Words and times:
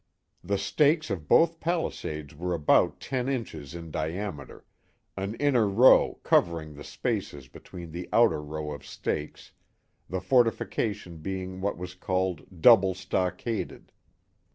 The 0.43 0.57
stakes 0.57 1.11
of 1.11 1.27
both 1.27 1.59
palisades 1.59 2.33
were 2.35 2.55
about 2.55 2.99
ten 2.99 3.29
inches 3.29 3.75
in 3.75 3.91
diameter, 3.91 4.65
an 5.15 5.35
inner 5.35 5.67
row 5.67 6.17
covering 6.23 6.73
the 6.73 6.83
spaces 6.83 7.47
between 7.47 7.91
the 7.91 8.09
outer 8.11 8.41
row 8.41 8.71
of 8.71 8.83
stakes, 8.83 9.51
the 10.09 10.19
fortification 10.19 11.17
being 11.17 11.61
what 11.61 11.77
was 11.77 11.93
called 11.93 12.61
double 12.63 12.95
stockaded. 12.95 13.91